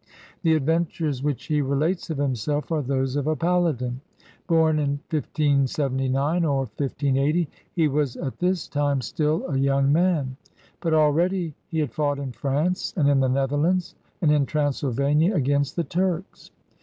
[0.41, 4.01] The adventures which he relates of himself are those of a paladin.
[4.47, 10.37] Born in 1579 or 1580, he was at this time still a young man.
[10.79, 13.93] But already he had fought in France and in the Netherlands,
[14.23, 16.49] and in Transylvania against the Turks.